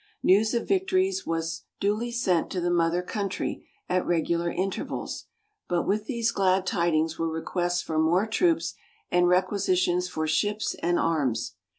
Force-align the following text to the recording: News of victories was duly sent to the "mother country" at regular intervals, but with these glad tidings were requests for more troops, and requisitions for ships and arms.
News 0.23 0.55
of 0.55 0.67
victories 0.67 1.27
was 1.27 1.65
duly 1.79 2.11
sent 2.11 2.49
to 2.49 2.59
the 2.59 2.71
"mother 2.71 3.03
country" 3.03 3.67
at 3.87 4.03
regular 4.03 4.49
intervals, 4.49 5.25
but 5.69 5.85
with 5.87 6.07
these 6.07 6.31
glad 6.31 6.65
tidings 6.65 7.19
were 7.19 7.29
requests 7.29 7.83
for 7.83 7.99
more 7.99 8.25
troops, 8.25 8.73
and 9.11 9.27
requisitions 9.27 10.09
for 10.09 10.25
ships 10.25 10.75
and 10.81 10.97
arms. 10.97 11.53